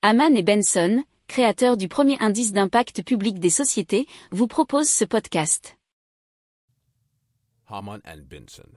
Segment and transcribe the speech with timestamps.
[0.00, 5.76] Haman et Benson, créateurs du premier indice d'impact public des sociétés, vous proposent ce podcast.
[7.66, 8.68] Haman and Benson,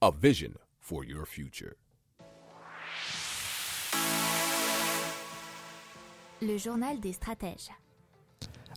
[0.00, 0.50] a vision
[0.80, 1.74] for your future.
[6.42, 7.70] Le journal des stratèges.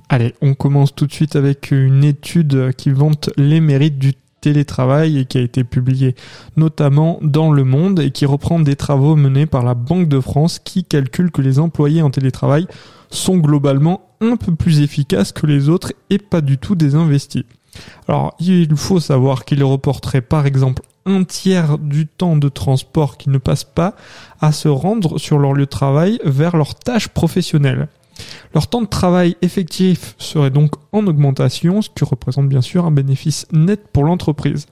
[0.09, 5.19] Allez, on commence tout de suite avec une étude qui vante les mérites du télétravail
[5.19, 6.15] et qui a été publiée
[6.57, 10.59] notamment dans Le Monde et qui reprend des travaux menés par la Banque de France
[10.59, 12.67] qui calcule que les employés en télétravail
[13.09, 17.45] sont globalement un peu plus efficaces que les autres et pas du tout désinvestis.
[18.07, 23.29] Alors, il faut savoir qu'ils reporteraient par exemple un tiers du temps de transport qui
[23.29, 23.95] ne passe pas
[24.41, 27.87] à se rendre sur leur lieu de travail vers leurs tâches professionnelles.
[28.53, 32.91] Leur temps de travail effectif serait donc en augmentation, ce qui représente bien sûr un
[32.91, 34.65] bénéfice net pour l'entreprise.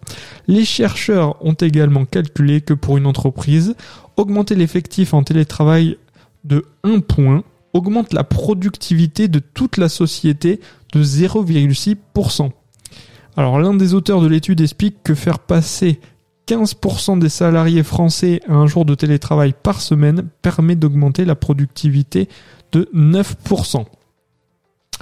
[0.48, 3.76] Les chercheurs ont également calculé que pour une entreprise,
[4.16, 5.98] augmenter l'effectif en télétravail
[6.44, 7.44] de 1 point
[7.74, 10.60] augmente la productivité de toute la société
[10.94, 12.52] de 0,6%.
[13.36, 16.00] Alors l'un des auteurs de l'étude explique que faire passer
[16.48, 22.30] 15% des salariés français à un jour de télétravail par semaine permet d'augmenter la productivité
[22.72, 23.86] de 9%.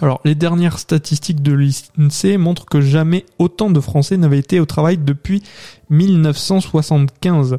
[0.01, 4.65] Alors, les dernières statistiques de l'INSEE montrent que jamais autant de Français n'avaient été au
[4.65, 5.41] travail depuis
[5.89, 7.57] 1975.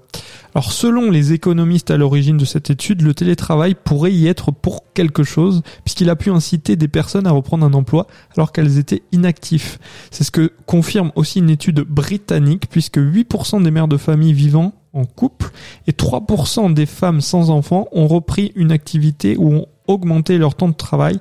[0.54, 4.84] Alors, selon les économistes à l'origine de cette étude, le télétravail pourrait y être pour
[4.92, 9.02] quelque chose, puisqu'il a pu inciter des personnes à reprendre un emploi alors qu'elles étaient
[9.12, 9.78] inactifs.
[10.10, 14.74] C'est ce que confirme aussi une étude britannique, puisque 8% des mères de famille vivant
[14.92, 15.50] en couple
[15.86, 20.68] et 3% des femmes sans enfants ont repris une activité ou ont augmenté leur temps
[20.68, 21.20] de travail